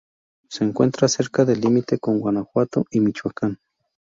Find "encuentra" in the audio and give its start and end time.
0.63-1.07